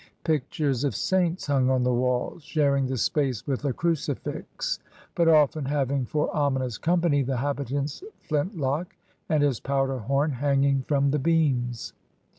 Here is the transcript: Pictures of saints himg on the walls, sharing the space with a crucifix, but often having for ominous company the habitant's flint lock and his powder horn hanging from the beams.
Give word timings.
Pictures 0.23 0.83
of 0.83 0.95
saints 0.95 1.47
himg 1.47 1.69
on 1.69 1.83
the 1.83 1.93
walls, 1.93 2.41
sharing 2.41 2.87
the 2.87 2.97
space 2.97 3.45
with 3.45 3.63
a 3.65 3.71
crucifix, 3.71 4.79
but 5.13 5.27
often 5.27 5.63
having 5.65 6.05
for 6.05 6.35
ominous 6.35 6.79
company 6.79 7.21
the 7.21 7.37
habitant's 7.37 8.03
flint 8.17 8.57
lock 8.57 8.95
and 9.29 9.43
his 9.43 9.59
powder 9.59 9.99
horn 9.99 10.31
hanging 10.31 10.81
from 10.81 11.11
the 11.11 11.19
beams. 11.19 11.93